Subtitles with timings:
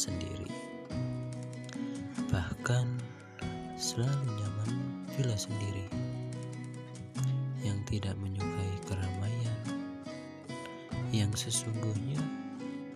[0.00, 0.48] sendiri.
[2.32, 2.86] Bahkan
[3.76, 5.84] selalu nyaman bila sendiri.
[7.60, 9.60] Yang tidak menyukai keramaian.
[11.12, 12.16] Yang sesungguhnya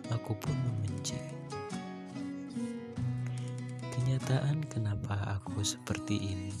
[0.09, 1.21] aku pun membenci.
[3.93, 6.53] Kenyataan kenapa aku seperti ini.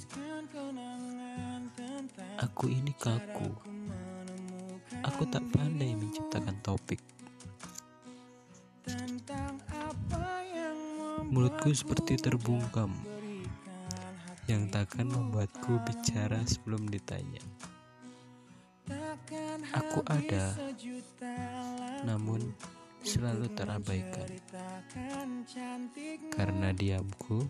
[2.37, 3.49] Aku ini kaku.
[5.01, 7.14] Aku tak pandai menciptakan topik.
[11.35, 12.95] Mulutku seperti terbungkam
[14.47, 17.43] yang takkan membuatku bicara sebelum ditanya.
[19.75, 20.55] Aku ada,
[22.07, 22.39] namun
[23.03, 24.31] selalu terabaikan
[26.31, 27.43] karena diamku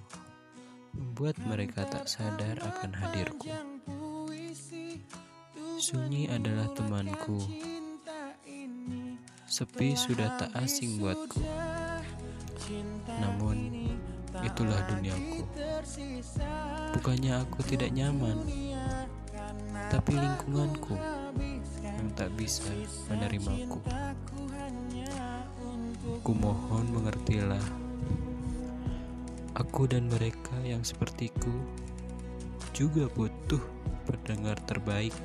[0.98, 3.54] membuat mereka tak sadar akan hadirku.
[5.78, 7.38] Sunyi adalah temanku,
[9.46, 11.46] sepi sudah tak asing buatku.
[13.20, 13.58] Namun,
[14.44, 15.48] itulah duniaku.
[16.96, 18.48] Bukannya aku tidak nyaman,
[19.92, 20.96] tapi lingkunganku
[21.84, 22.68] yang tak bisa
[23.12, 23.80] menerimaku.
[26.26, 27.66] Kumohon mengertilah.
[29.56, 31.52] Aku dan mereka yang sepertiku
[32.76, 33.64] juga butuh
[34.04, 35.16] pendengar terbaik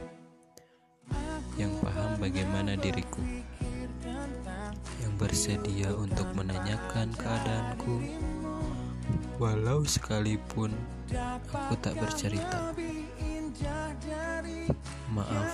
[1.59, 3.19] yang paham bagaimana diriku
[5.21, 8.01] bersedia untuk menanyakan keadaanku,
[9.37, 10.73] walau sekalipun
[11.53, 12.73] aku tak bercerita.
[15.13, 15.53] Maaf,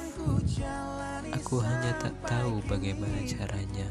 [1.34, 3.90] aku hanya tak tahu bagaimana caranya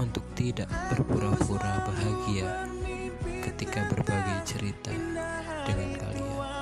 [0.00, 2.64] untuk tidak berpura-pura bahagia
[3.44, 4.92] ketika berbagi cerita
[5.68, 6.59] dengan kalian.